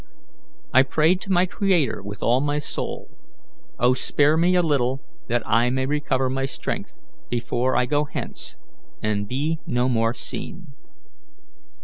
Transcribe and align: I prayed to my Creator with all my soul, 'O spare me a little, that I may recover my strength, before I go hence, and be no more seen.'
I 0.73 0.81
prayed 0.81 1.21
to 1.21 1.31
my 1.31 1.45
Creator 1.45 2.01
with 2.01 2.23
all 2.23 2.41
my 2.41 2.57
soul, 2.57 3.07
'O 3.77 3.93
spare 3.93 4.35
me 4.35 4.55
a 4.55 4.63
little, 4.63 5.03
that 5.27 5.47
I 5.47 5.69
may 5.69 5.85
recover 5.85 6.27
my 6.27 6.45
strength, 6.47 6.99
before 7.29 7.75
I 7.77 7.85
go 7.85 8.05
hence, 8.05 8.57
and 9.03 9.27
be 9.27 9.59
no 9.67 9.87
more 9.87 10.15
seen.' 10.15 10.73